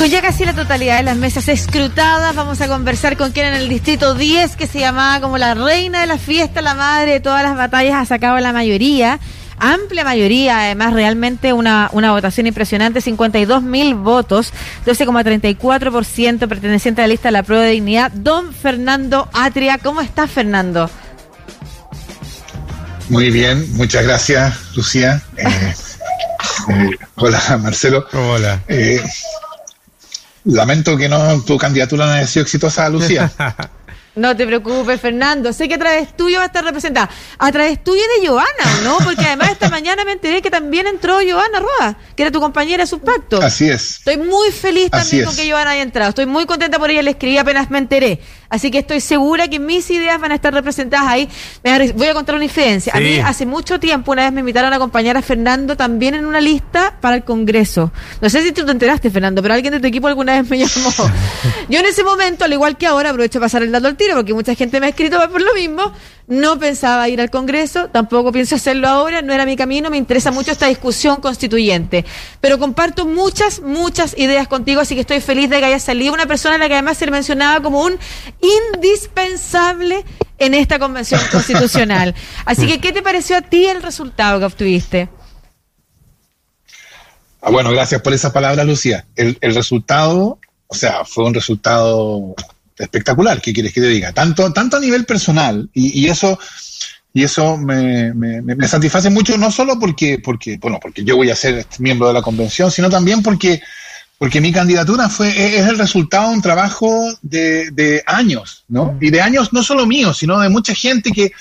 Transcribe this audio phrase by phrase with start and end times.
[0.00, 3.52] Con ya casi la totalidad de las mesas escrutadas, vamos a conversar con quien en
[3.52, 7.20] el distrito 10, que se llamaba como la reina de la fiesta, la madre de
[7.20, 9.20] todas las batallas, ha sacado la mayoría
[9.58, 14.54] amplia mayoría, además realmente una, una votación impresionante, 52 mil votos,
[14.86, 18.10] 12,34% perteneciente a la lista de la prueba de dignidad.
[18.10, 20.88] Don Fernando Atria, ¿cómo está Fernando?
[23.10, 25.20] Muy bien, muchas gracias, Lucía.
[25.36, 25.44] Eh,
[26.70, 28.06] eh, hola, Marcelo.
[28.14, 28.62] Hola.
[28.66, 29.02] Eh,
[30.44, 33.30] lamento que no tu candidatura no haya sido exitosa, Lucía.
[34.16, 35.52] No te preocupes, Fernando.
[35.52, 37.08] Sé que a través tuyo va a estar representada.
[37.38, 38.98] A través tuyo y de Joana, ¿no?
[38.98, 42.82] Porque además esta mañana me enteré que también entró Joana Roa, que era tu compañera
[42.82, 43.40] de subpacto.
[43.40, 43.98] Así es.
[43.98, 46.08] Estoy muy feliz también con que Joana haya entrado.
[46.08, 47.02] Estoy muy contenta por ella.
[47.02, 48.20] Le escribí apenas me enteré.
[48.50, 51.28] Así que estoy segura que mis ideas van a estar representadas ahí.
[51.94, 52.92] Voy a contar una infidencia.
[52.94, 56.26] A mí hace mucho tiempo una vez me invitaron a acompañar a Fernando también en
[56.26, 57.92] una lista para el Congreso.
[58.20, 60.58] No sé si tú te enteraste, Fernando, pero alguien de tu equipo alguna vez me
[60.58, 60.90] llamó.
[61.68, 64.16] Yo en ese momento, al igual que ahora, aprovecho de pasar el dato al tiro
[64.16, 65.92] porque mucha gente me ha escrito por lo mismo.
[66.30, 70.30] No pensaba ir al Congreso, tampoco pienso hacerlo ahora, no era mi camino, me interesa
[70.30, 72.04] mucho esta discusión constituyente.
[72.40, 76.26] Pero comparto muchas, muchas ideas contigo, así que estoy feliz de que haya salido una
[76.26, 77.98] persona a la que además se le mencionaba como un
[78.72, 80.04] indispensable
[80.38, 82.14] en esta convención constitucional.
[82.44, 85.08] Así que, ¿qué te pareció a ti el resultado que obtuviste?
[87.42, 89.04] Ah, bueno, gracias por esas palabras, Lucía.
[89.16, 92.36] El, el resultado, o sea, fue un resultado
[92.80, 94.12] espectacular, ¿qué quieres que te diga?
[94.12, 96.38] Tanto, tanto a nivel personal, y, eso,
[97.12, 101.36] y eso me, me, satisface mucho, no solo porque, porque, bueno, porque yo voy a
[101.36, 103.60] ser miembro de la convención, sino también porque,
[104.18, 106.90] porque mi candidatura fue, es el resultado de un trabajo
[107.22, 108.92] de, de años, ¿no?
[108.92, 109.04] Mm.
[109.04, 111.32] Y de años no solo míos, sino de mucha gente que,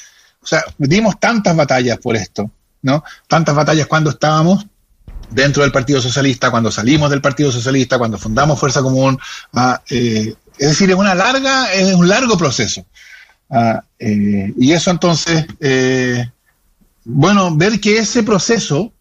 [0.42, 3.04] o sea, dimos tantas batallas por esto, ¿no?
[3.28, 4.66] Tantas batallas cuando estábamos
[5.30, 9.20] dentro del Partido Socialista, cuando salimos del Partido Socialista, cuando fundamos Fuerza Común,
[9.54, 12.86] ah, eh, es decir, es una larga, es un largo proceso.
[13.50, 16.30] Ah, eh, y eso entonces, eh,
[17.06, 18.92] bueno, ver que ese proceso,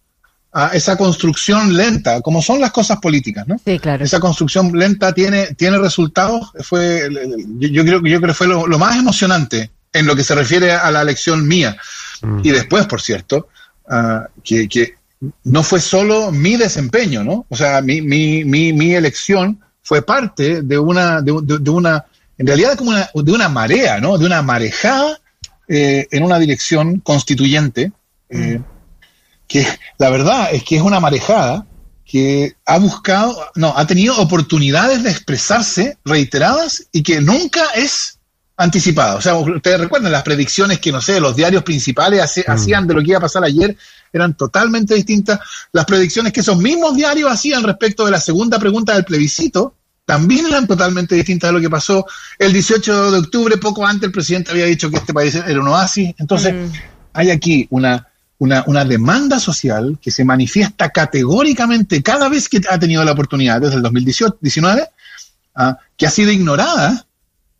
[0.53, 3.61] ah, esa construcción lenta, como son las cosas políticas, ¿no?
[3.63, 4.05] Sí, claro.
[4.05, 7.11] Esa construcción lenta tiene, tiene resultados, fue,
[7.59, 10.91] yo, creo, yo creo que fue lo, más emocionante en lo que se refiere a
[10.93, 11.77] la elección mía.
[12.23, 12.41] Mm.
[12.45, 13.49] Y después, por cierto,
[13.91, 14.97] ah, que, que,
[15.43, 17.45] no fue solo mi desempeño, ¿no?
[17.49, 22.05] O sea, mi, mi, mi, mi elección fue parte de una, de, una
[22.37, 24.19] en realidad como una, de una marea, ¿no?
[24.19, 25.19] De una marejada
[25.67, 27.91] eh, en una dirección constituyente,
[28.29, 28.65] eh, mm.
[29.47, 29.67] que
[29.97, 31.67] la verdad es que es una marejada
[32.05, 38.19] que ha buscado, no, ha tenido oportunidades de expresarse reiteradas y que nunca es
[38.59, 39.15] anticipada.
[39.15, 42.51] O sea, ustedes recuerdan las predicciones que, no sé, los diarios principales mm.
[42.51, 43.75] hacían de lo que iba a pasar ayer,
[44.13, 45.41] eran totalmente distintas.
[45.73, 49.75] Las predicciones que esos mismos diarios hacían respecto de la segunda pregunta del plebiscito,
[50.09, 52.07] también eran totalmente distintas a lo que pasó
[52.39, 55.69] el 18 de octubre, poco antes el presidente había dicho que este país era un
[55.69, 56.15] oasis.
[56.17, 56.73] Entonces, mm.
[57.13, 58.07] hay aquí una,
[58.39, 63.77] una, demanda social que se manifiesta categóricamente cada vez que ha tenido la oportunidad, desde
[63.77, 64.89] el 2019,
[65.57, 67.05] ah, que ha sido ignorada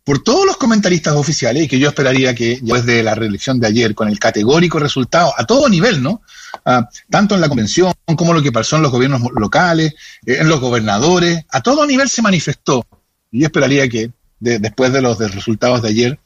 [0.09, 3.67] por todos los comentaristas oficiales y que yo esperaría que después de la reelección de
[3.67, 6.23] ayer, con el categórico resultado a todo nivel, ¿no?
[6.65, 9.93] Ah, tanto en la convención como lo que pasó en los gobiernos locales,
[10.25, 12.87] eh, en los gobernadores, a todo nivel se manifestó.
[13.29, 14.09] Y yo esperaría que
[14.39, 16.19] después de los resultados de ayer,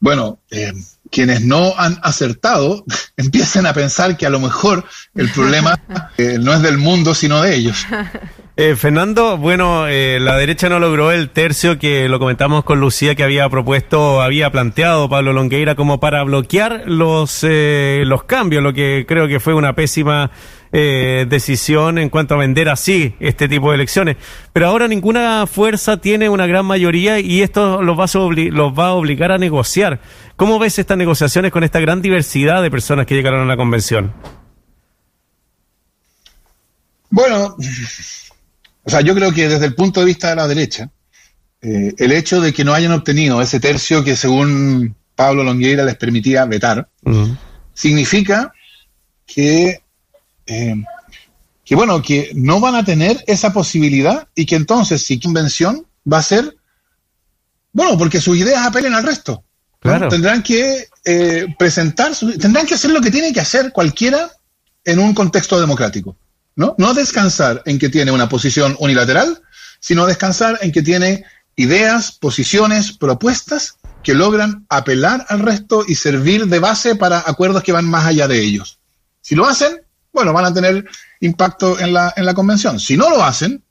[0.00, 0.72] bueno, eh,
[1.08, 2.84] quienes no han acertado
[3.16, 4.84] empiecen a pensar que a lo mejor
[5.14, 5.80] el problema
[6.18, 7.86] eh, no es del mundo, sino de ellos.
[8.58, 13.14] Eh, Fernando, bueno, eh, la derecha no logró el tercio que lo comentamos con Lucía
[13.14, 18.72] que había propuesto, había planteado Pablo Longueira como para bloquear los, eh, los cambios, lo
[18.72, 20.30] que creo que fue una pésima
[20.72, 24.18] decisión en cuanto a vender así este tipo de elecciones.
[24.52, 28.88] Pero ahora ninguna fuerza tiene una gran mayoría y esto los va a, los va
[28.88, 30.00] a obligar a negociar.
[30.36, 34.12] ¿Cómo ves estas negociaciones con esta gran diversidad de personas que llegaron a la convención?
[37.08, 37.56] Bueno,
[38.86, 40.88] o sea, yo creo que desde el punto de vista de la derecha,
[41.60, 45.96] eh, el hecho de que no hayan obtenido ese tercio que según Pablo Longueira les
[45.96, 46.88] permitía vetar,
[47.74, 48.52] significa
[49.26, 49.82] que,
[50.46, 50.84] eh,
[51.64, 56.18] que, bueno, que no van a tener esa posibilidad y que entonces, si convención va
[56.18, 56.56] a ser,
[57.72, 59.42] bueno, porque sus ideas apelen al resto.
[60.08, 64.30] Tendrán que eh, presentar, tendrán que hacer lo que tiene que hacer cualquiera
[64.84, 66.16] en un contexto democrático.
[66.56, 66.74] ¿No?
[66.78, 69.40] No descansar en que tiene una posición unilateral,
[69.78, 71.24] sino descansar en que tiene
[71.54, 77.72] ideas, posiciones, propuestas que logran apelar al resto y servir de base para acuerdos que
[77.72, 78.78] van más allá de ellos.
[79.20, 79.80] Si lo hacen,
[80.12, 80.84] bueno, van a tener
[81.20, 82.80] impacto en la, en la convención.
[82.80, 83.62] Si no lo hacen,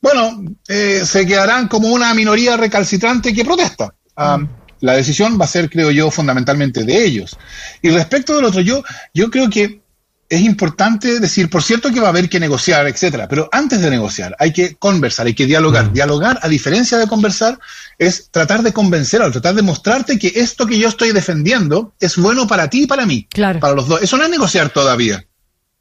[0.00, 3.94] bueno, eh, se quedarán como una minoría recalcitrante que protesta.
[4.16, 4.44] Mm.
[4.80, 7.36] La decisión va a ser, creo yo, fundamentalmente de ellos.
[7.82, 8.82] Y respecto del otro, yo,
[9.12, 9.82] yo creo que
[10.30, 13.88] es importante decir, por cierto que va a haber que negociar, etcétera, pero antes de
[13.88, 15.86] negociar hay que conversar, hay que dialogar.
[15.86, 15.92] Mm.
[15.94, 17.58] Dialogar, a diferencia de conversar,
[17.98, 22.16] es tratar de convencer al tratar de mostrarte que esto que yo estoy defendiendo es
[22.16, 23.58] bueno para ti y para mí, claro.
[23.58, 24.02] para los dos.
[24.02, 25.24] Eso no es negociar todavía,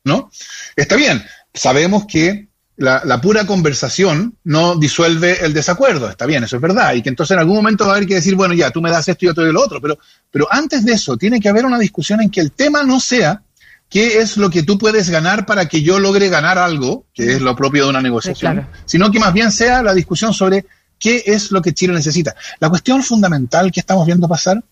[0.05, 0.31] ¿no?
[0.77, 2.47] Está bien, sabemos que
[2.77, 7.09] la, la, pura conversación no disuelve el desacuerdo, está bien, eso es verdad, y que
[7.09, 9.25] entonces en algún momento va a haber que decir, bueno, ya, tú me das esto
[9.25, 9.97] y yo te doy lo otro, pero,
[10.31, 13.41] pero antes de eso tiene que haber una discusión en que el tema no sea
[13.89, 17.41] qué es lo que tú puedes ganar para que yo logre ganar algo, que es
[17.41, 20.65] lo propio de una negociación, sino que más bien sea la discusión sobre
[20.99, 22.35] qué es lo que Chile necesita.
[22.59, 24.63] La cuestión fundamental que estamos viendo pasar,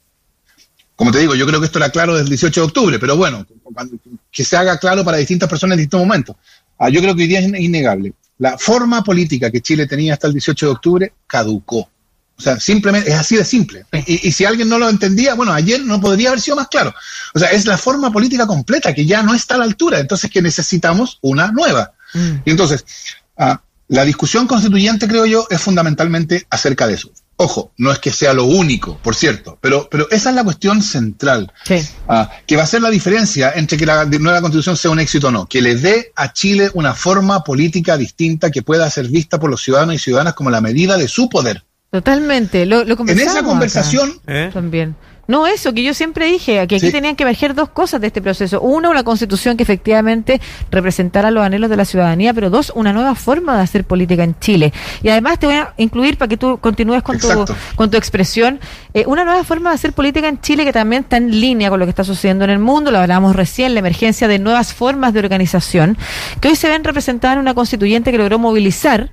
[0.95, 3.17] como te digo, yo creo que esto era claro desde el 18 de octubre, pero
[3.17, 3.45] bueno,
[4.31, 6.35] que se haga claro para distintas personas en distintos momentos.
[6.77, 8.13] Ah, yo creo que hoy día es innegable.
[8.38, 11.89] La forma política que Chile tenía hasta el 18 de octubre caducó.
[12.37, 13.85] O sea, simplemente es así de simple.
[14.05, 16.93] Y, si alguien no lo entendía, bueno, ayer no podría haber sido más claro.
[17.33, 20.29] O sea, es la forma política completa que ya no está a la altura, entonces
[20.29, 21.93] que necesitamos una nueva.
[22.13, 22.31] Mm.
[22.43, 22.85] Y entonces,
[23.37, 27.09] ah, la discusión constituyente, creo yo, es fundamentalmente acerca de eso.
[27.37, 30.81] Ojo, no es que sea lo único, por cierto, pero, pero esa es la cuestión
[30.81, 31.51] central,
[32.07, 35.27] ah, que va a ser la diferencia entre que la nueva constitución sea un éxito
[35.27, 39.38] o no, que le dé a Chile una forma política distinta que pueda ser vista
[39.38, 41.65] por los ciudadanos y ciudadanas como la medida de su poder.
[42.01, 44.13] Totalmente, lo, lo En esa conversación...
[44.27, 44.50] ¿Eh?
[44.53, 44.95] También.
[45.27, 48.21] No, eso, que yo siempre dije, que aquí tenían que emerger dos cosas de este
[48.21, 48.62] proceso.
[48.62, 50.39] Uno, una constitución que efectivamente
[50.69, 54.38] representara los anhelos de la ciudadanía, pero dos, una nueva forma de hacer política en
[54.39, 54.71] Chile.
[55.01, 57.27] Y además te voy a incluir, para que tú continúes con, tu,
[57.75, 58.59] con tu expresión,
[58.94, 61.80] eh, una nueva forma de hacer política en Chile que también está en línea con
[61.80, 65.13] lo que está sucediendo en el mundo, lo hablábamos recién, la emergencia de nuevas formas
[65.13, 65.98] de organización,
[66.39, 69.09] que hoy se ven representadas en una constituyente que logró movilizar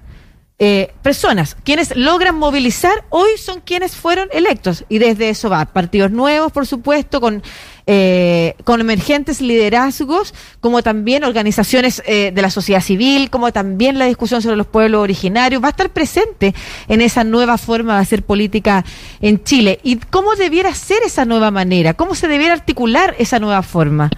[0.65, 4.85] eh, personas, quienes logran movilizar, hoy son quienes fueron electos.
[4.89, 7.43] Y desde eso va, partidos nuevos, por supuesto, con,
[7.89, 14.05] eh, con emergentes liderazgos, como también organizaciones eh, de la sociedad civil, como también la
[14.05, 16.55] discusión sobre los pueblos originarios, va a estar presente
[16.87, 18.85] en esa nueva forma de hacer política
[19.21, 19.81] en Chile.
[19.83, 21.95] ¿Y cómo debiera ser esa nueva manera?
[21.95, 24.11] ¿Cómo se debiera articular esa nueva forma?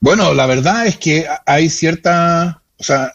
[0.00, 3.12] Bueno, la verdad es que hay cierta, o sea,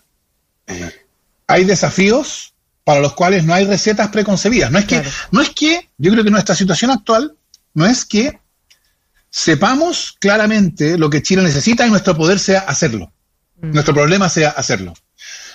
[1.47, 4.71] hay desafíos para los cuales no hay recetas preconcebidas.
[4.71, 5.01] No es que,
[5.31, 7.35] no es que, yo creo que nuestra situación actual
[7.73, 8.39] no es que
[9.29, 13.11] sepamos claramente lo que Chile necesita y nuestro poder sea hacerlo.
[13.61, 13.71] Mm.
[13.71, 14.93] Nuestro problema sea hacerlo.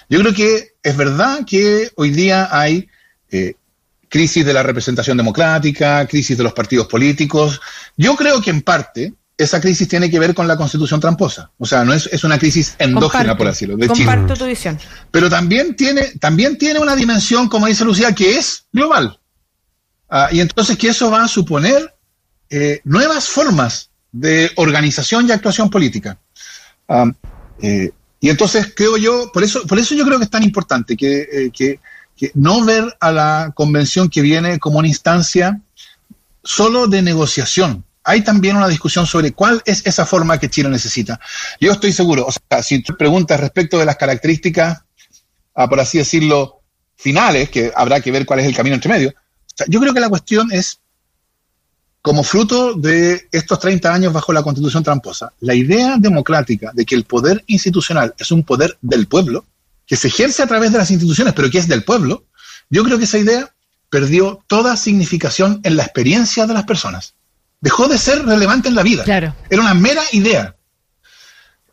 [0.08, 2.88] Yo creo que es verdad que hoy día hay
[3.30, 3.54] eh,
[4.08, 7.60] crisis de la representación democrática, crisis de los partidos políticos.
[7.96, 11.52] Yo creo que en parte esa crisis tiene que ver con la constitución tramposa.
[11.58, 13.94] O sea, no es, es una crisis endógena, por así decirlo.
[13.94, 14.78] comparto tu visión.
[15.12, 19.18] Pero también tiene, también tiene una dimensión, como dice Lucía, que es global.
[20.10, 21.94] Ah, y entonces que eso va a suponer
[22.50, 26.18] eh, nuevas formas de organización y actuación política.
[26.88, 27.04] Ah,
[27.62, 30.96] eh, y entonces creo yo, por eso, por eso yo creo que es tan importante
[30.96, 31.78] que, eh, que,
[32.16, 35.60] que no ver a la convención que viene como una instancia
[36.42, 41.20] solo de negociación, hay también una discusión sobre cuál es esa forma que Chile necesita.
[41.60, 44.82] Yo estoy seguro, o sea, si tú preguntas respecto de las características,
[45.54, 46.62] ah, por así decirlo,
[46.96, 49.14] finales, que habrá que ver cuál es el camino entre medio,
[49.66, 50.80] yo creo que la cuestión es,
[52.00, 56.94] como fruto de estos 30 años bajo la constitución tramposa, la idea democrática de que
[56.94, 59.44] el poder institucional es un poder del pueblo,
[59.86, 62.24] que se ejerce a través de las instituciones, pero que es del pueblo,
[62.70, 63.52] yo creo que esa idea
[63.90, 67.17] perdió toda significación en la experiencia de las personas
[67.60, 69.04] dejó de ser relevante en la vida.
[69.04, 69.34] Claro.
[69.50, 70.54] Era una mera idea.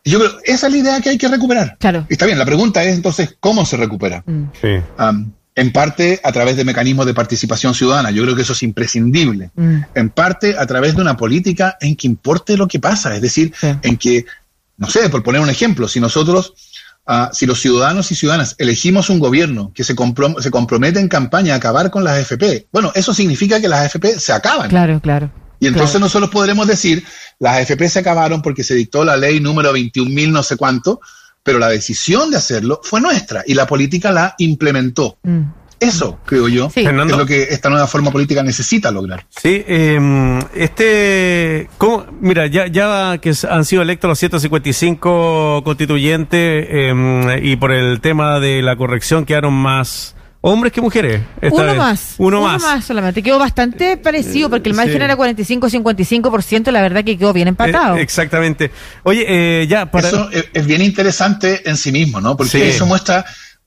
[0.04, 1.78] yo creo, esa es la idea que hay que recuperar.
[1.80, 2.06] Claro.
[2.10, 4.24] Está bien, la pregunta es entonces, ¿cómo se recupera?
[4.26, 5.32] Mm.
[5.58, 8.12] en parte a través de mecanismos de participación ciudadana.
[8.12, 9.52] Yo creo que eso es imprescindible.
[9.56, 9.78] Mm.
[9.94, 13.16] En parte a través de una política en que importe lo que pasa.
[13.16, 14.26] Es decir, en que,
[14.78, 16.54] no sé, por poner un ejemplo, si nosotros
[17.08, 19.94] Uh, si los ciudadanos y ciudadanas elegimos un gobierno que se,
[20.40, 24.20] se compromete en campaña a acabar con las AFP, bueno, eso significa que las AFP
[24.20, 24.70] se acaban.
[24.70, 25.30] Claro, claro.
[25.66, 27.04] Y entonces nosotros podremos decir,
[27.40, 31.02] las AFP se acabaron porque se dictó la ley número 21.000 no sé cuánto,
[31.42, 35.18] pero la decisión de hacerlo fue nuestra y la política la implementó.
[35.24, 35.42] Mm.
[35.80, 39.26] Eso, creo yo, es lo que esta nueva forma política necesita lograr.
[39.30, 42.06] Sí, eh, este, ¿cómo?
[42.22, 48.40] mira, ya, ya que han sido electos los 155 constituyentes eh, y por el tema
[48.40, 50.16] de la corrección quedaron más
[50.48, 51.22] hombres que mujeres.
[51.52, 52.16] Uno más.
[52.20, 52.86] Uno, más.
[52.86, 53.24] solamente.
[53.24, 57.98] Quedó bastante parecido porque el margen era 45-55%, la verdad que quedó bien empatado.
[57.98, 58.72] Eh, exactamente.
[59.04, 60.08] Oye, eh, ya para...
[60.08, 62.38] Eso es, bien interesante en sí mismo, ¿no?
[62.38, 63.26] Porque eso muestra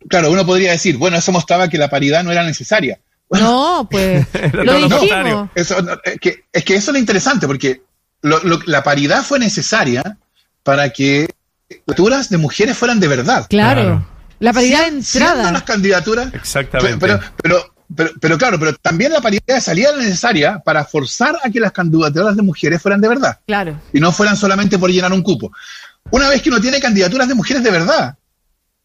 [0.09, 3.01] claro, uno podría decir, bueno, eso mostraba que la paridad no era necesaria.
[3.31, 5.51] no, pues lo dijimos.
[5.55, 5.75] es,
[6.21, 7.83] que, eso es lo interesante, porque
[8.23, 10.17] la paridad fue necesaria
[10.63, 11.29] para que
[11.97, 13.47] las de mujeres fueran de verdad.
[13.51, 14.07] Claro.
[14.41, 15.53] La paridad de entrada.
[15.53, 16.33] las candidaturas.
[16.35, 16.99] Exactamente.
[16.99, 21.39] Pero, pero, pero, pero, claro, pero también la paridad de salida era necesaria para forzar
[21.43, 23.41] a que las candidaturas de mujeres fueran de verdad.
[23.47, 23.81] Claro.
[23.93, 25.51] Y no fueran solamente por llenar un cupo.
[26.11, 28.17] Una vez que uno tiene candidaturas de mujeres de verdad,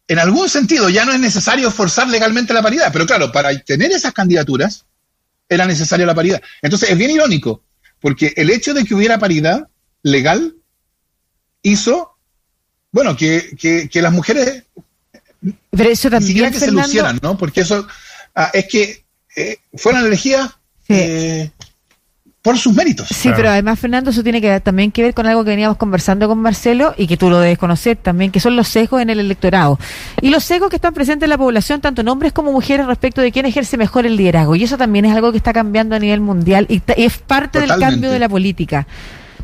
[0.06, 3.92] en algún sentido ya no es necesario forzar legalmente la paridad, pero claro, para tener
[3.92, 4.84] esas candidaturas
[5.48, 6.42] era necesaria la paridad.
[6.62, 7.62] Entonces es bien irónico,
[8.00, 9.68] porque el hecho de que hubiera paridad
[10.02, 10.54] legal
[11.62, 12.16] hizo,
[12.92, 13.56] bueno, que,
[13.90, 14.64] que, las mujeres
[15.70, 17.36] pero eso también, que se lucieran, ¿no?
[17.36, 17.86] Porque eso
[18.34, 19.04] ah, es que
[19.36, 20.50] eh, fueran elegidas
[20.88, 21.50] eh,
[22.44, 23.08] por sus méritos.
[23.08, 26.28] Sí, pero además, Fernando, eso tiene que también que ver con algo que veníamos conversando
[26.28, 29.18] con Marcelo y que tú lo debes conocer también, que son los sesgos en el
[29.18, 29.78] electorado.
[30.20, 33.22] Y los sesgos que están presentes en la población, tanto en hombres como mujeres, respecto
[33.22, 34.56] de quién ejerce mejor el liderazgo.
[34.56, 37.78] Y eso también es algo que está cambiando a nivel mundial y, es parte del
[37.78, 38.86] cambio de la política.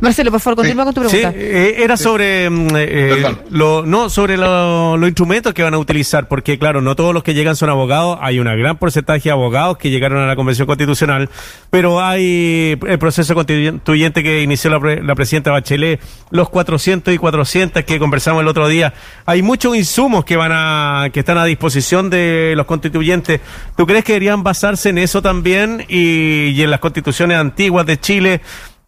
[0.00, 1.33] Marcelo, por favor, continúa con tu pregunta.
[1.33, 6.26] Sí, eh, era sobre mm, eh, lo, no sobre los instrumentos que van a utilizar,
[6.28, 9.76] porque claro, no todos los que llegan son abogados, hay un gran porcentaje de abogados
[9.76, 11.28] que llegaron a la Convención Constitucional,
[11.69, 17.99] pero hay el proceso constituyente que inició la, presidenta Bachelet, los 400 y 400 que
[17.99, 18.95] conversamos el otro día,
[19.26, 23.40] hay muchos insumos que van a que están a disposición de los constituyentes.
[23.76, 28.00] ¿Tú crees que deberían basarse en eso también y, y en las constituciones antiguas de
[28.00, 28.40] Chile?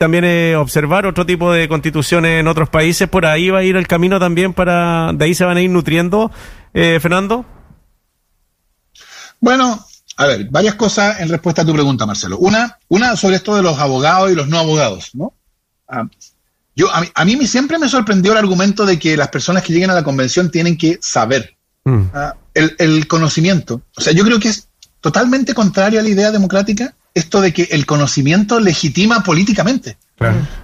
[0.02, 3.08] También eh, observar otro tipo de constituciones en otros países.
[3.08, 5.70] Por ahí va a ir el camino también para, de ahí se van a ir
[5.70, 6.28] nutriendo,
[6.74, 7.46] eh, Fernando.
[9.38, 12.36] Bueno, a ver, varias cosas en respuesta a tu pregunta, Marcelo.
[12.38, 15.34] Una, una sobre esto de los abogados y los no abogados, ¿no?
[15.86, 16.08] Ah,
[16.74, 19.94] yo, a mí, siempre me sorprendió el argumento de que las personas que lleguen a
[19.94, 22.02] la convención tienen que saber mm.
[22.12, 23.82] ah, el, el, conocimiento.
[23.96, 24.66] O sea, yo creo que es
[25.00, 29.96] totalmente contrario a la idea democrática esto de que el conocimiento legitima políticamente.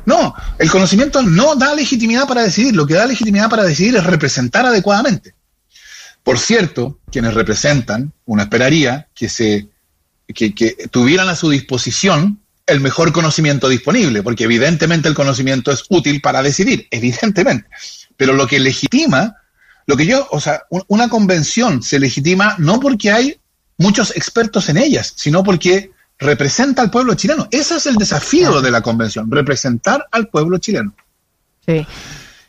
[0.07, 4.05] No, el conocimiento no da legitimidad para decidir, lo que da legitimidad para decidir es
[4.05, 5.35] representar adecuadamente.
[6.23, 9.69] Por cierto, quienes representan, uno esperaría que, se,
[10.33, 16.21] que, tuvieran a su disposición el mejor conocimiento disponible, porque evidentemente el conocimiento es útil
[16.21, 17.69] para decidir, evidentemente.
[18.17, 19.37] Pero lo que legitima,
[19.87, 23.41] lo que yo, o sea, una convención se legitima no porque hay
[23.79, 27.49] muchos expertos en ellas, sino porque representa al pueblo chileno.
[27.51, 30.95] Ese es el desafío de la convención, representar al pueblo chileno.
[31.65, 31.87] Sí.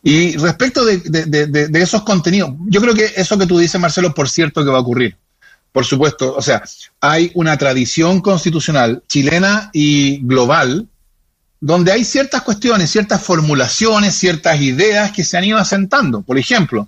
[0.02, 4.64] Y respecto de, esos contenidos, yo creo que eso que tú dices, Marcelo, por cierto
[4.64, 5.18] que va a ocurrir.
[5.72, 6.64] Por supuesto, o sea,
[7.00, 10.88] hay una tradición constitucional chilena y global
[11.62, 16.22] donde hay ciertas cuestiones, ciertas formulaciones, ciertas ideas que se han ido asentando.
[16.22, 16.88] Por ejemplo,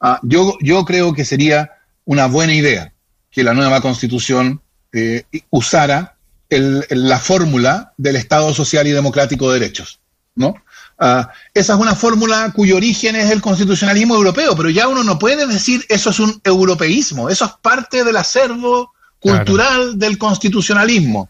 [0.00, 1.72] ah, yo, yo creo que sería
[2.04, 2.92] una buena idea
[3.30, 4.60] que la nueva constitución
[4.92, 6.11] eh, usara
[6.58, 10.00] la fórmula del Estado Social y Democrático de Derechos.
[10.34, 10.54] ¿no?
[10.98, 15.18] Ah, esa es una fórmula cuyo origen es el constitucionalismo europeo, pero ya uno no
[15.18, 21.28] puede decir eso es un europeísmo, eso es parte del acervo cultural del constitucionalismo.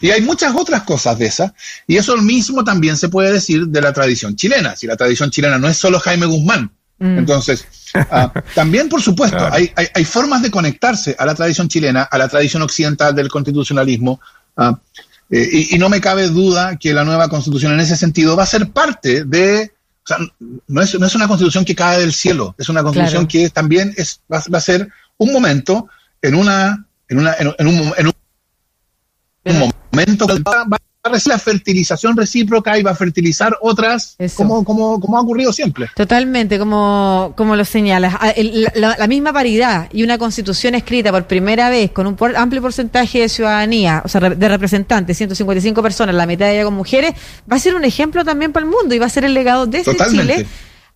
[0.00, 1.52] Y hay muchas otras cosas de esas,
[1.86, 4.74] y eso mismo también se puede decir de la tradición chilena.
[4.74, 7.18] Si la tradición chilena no es solo Jaime Guzmán, mm.
[7.18, 12.18] entonces Ah, también, por supuesto, hay, hay, formas de conectarse a la tradición chilena, a
[12.18, 14.20] la tradición occidental del constitucionalismo,
[14.56, 14.78] ah,
[15.30, 18.46] eh, y, no me cabe duda que la nueva constitución en ese sentido va a
[18.46, 19.72] ser parte de...
[20.04, 20.18] O sea,
[20.66, 23.94] no es, no es una constitución que cae del cielo, es una constitución que también
[23.96, 24.88] es, va, a ser
[25.18, 25.88] un momento
[26.20, 26.84] en una...
[27.08, 30.64] En, una, en, un, en un, momento que va,
[31.02, 35.88] la fertilización recíproca y va a fertilizar otras, como, como, como, ha ocurrido siempre.
[35.96, 38.14] Totalmente, como, como lo señalas.
[38.20, 38.34] Ah,
[38.74, 43.28] la, misma paridad y una constitución escrita por primera vez con un amplio porcentaje de
[43.28, 47.14] ciudadanía, o sea, de representantes, 155 personas, la mitad de ellas con mujeres,
[47.50, 49.66] va a ser un ejemplo también para el mundo y va a ser el legado
[49.66, 50.46] de este Chile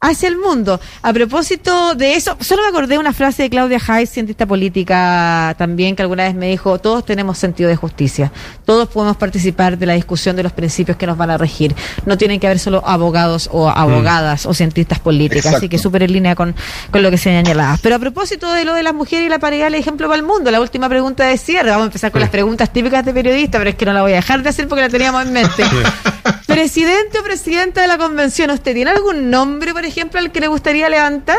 [0.05, 0.81] hacia el mundo.
[1.03, 5.55] A propósito de eso, solo me acordé de una frase de Claudia Hayes, cientista política
[5.59, 8.31] también, que alguna vez me dijo, todos tenemos sentido de justicia,
[8.65, 11.75] todos podemos participar de la discusión de los principios que nos van a regir.
[12.05, 16.13] No tienen que haber solo abogados o abogadas o cientistas políticas, así que súper en
[16.13, 16.55] línea con,
[16.91, 17.79] con lo que se señalaba.
[17.83, 20.27] Pero a propósito de lo de las mujeres y la paridad, el ejemplo para el
[20.27, 23.59] mundo, la última pregunta de cierre, vamos a empezar con las preguntas típicas de periodista,
[23.59, 25.65] pero es que no la voy a dejar de hacer porque la teníamos en mente.
[26.55, 30.47] Presidente o presidenta de la convención, ¿usted tiene algún nombre, por ejemplo, al que le
[30.47, 31.39] gustaría levantar?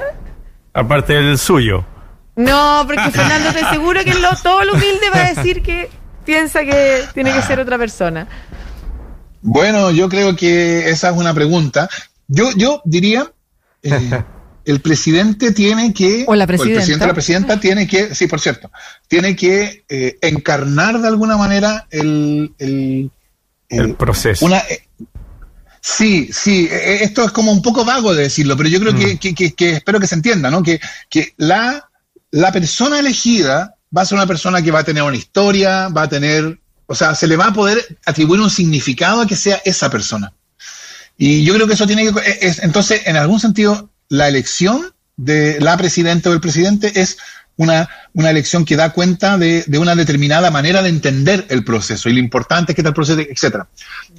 [0.73, 1.85] Aparte del suyo.
[2.35, 5.89] No, porque Fernando, te seguro que lo, todo lo humilde va a decir que
[6.25, 8.27] piensa que tiene que ser otra persona.
[9.41, 11.87] Bueno, yo creo que esa es una pregunta.
[12.27, 13.31] Yo, yo diría,
[13.83, 14.23] eh,
[14.65, 16.73] el presidente tiene que, o, la presidenta.
[16.73, 18.69] el presidente o la presidenta tiene que, sí, por cierto,
[19.07, 23.11] tiene que eh, encarnar de alguna manera el, el,
[23.97, 24.45] proceso.
[24.45, 24.87] Una, eh,
[25.81, 28.93] sí, sí, e, e, esto es como un poco vago de decirlo, pero yo creo
[28.93, 29.17] mm.
[29.17, 30.63] que, que, que, espero que se entienda, ¿no?
[30.63, 30.79] Que,
[31.09, 31.89] que la,
[32.31, 36.03] la persona elegida va a ser una persona que va a tener una historia, va
[36.03, 39.61] a tener, o sea, se le va a poder atribuir un significado a que sea
[39.65, 40.33] esa persona.
[41.17, 44.93] Y yo creo que eso tiene que, e, es, entonces, en algún sentido, la elección
[45.17, 47.17] de la presidenta o el presidente es
[47.57, 52.09] una, una elección que da cuenta de, de, una determinada manera de entender el proceso
[52.09, 53.67] y lo importante es que tal proceso, etcétera.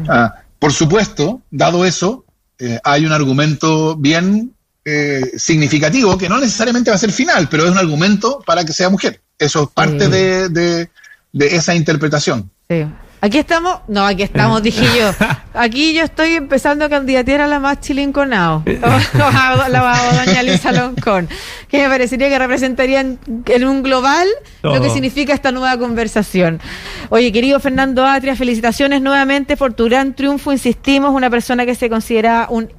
[0.09, 2.25] Ah, por supuesto, dado eso,
[2.59, 4.53] eh, hay un argumento bien
[4.85, 8.73] eh, significativo que no necesariamente va a ser final, pero es un argumento para que
[8.73, 9.21] sea mujer.
[9.39, 10.89] Eso es parte de, de,
[11.33, 12.51] de, esa interpretación.
[12.71, 12.87] Sí.
[13.27, 15.11] Aquí estamos, no, aquí estamos, dije yo.
[15.53, 21.29] Aquí yo estoy empezando a candidatear a la más chilinconao, la, la doña Lisa Loncón,
[21.69, 23.19] que me parecería que representaría en,
[23.65, 24.29] un global
[24.63, 26.61] lo que significa esta nueva conversación.
[27.09, 31.89] Oye, querido Fernando Atria, felicitaciones nuevamente por tu gran triunfo, insistimos, una persona que se
[31.89, 32.71] considera un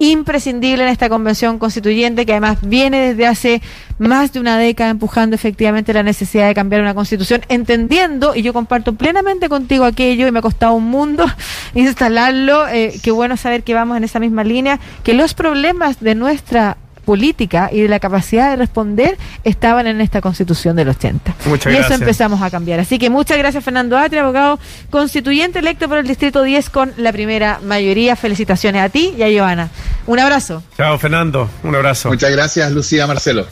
[0.00, 3.62] imprescindible en esta convención constituyente que además viene desde hace
[3.98, 8.54] más de una década empujando efectivamente la necesidad de cambiar una constitución, entendiendo, y yo
[8.54, 11.26] comparto plenamente contigo aquello, y me ha costado un mundo
[11.74, 16.14] instalarlo, eh, qué bueno saber que vamos en esa misma línea, que los problemas de
[16.14, 16.78] nuestra
[17.10, 21.34] política y de la capacidad de responder estaban en esta constitución del 80.
[21.46, 22.78] Muchas y eso empezamos a cambiar.
[22.78, 27.10] Así que muchas gracias Fernando Atria, abogado constituyente electo por el Distrito 10 con la
[27.10, 28.14] primera mayoría.
[28.14, 29.70] Felicitaciones a ti y a Joana.
[30.06, 30.62] Un abrazo.
[30.76, 32.10] Chao Fernando, un abrazo.
[32.10, 33.44] Muchas gracias Lucía Marcelo.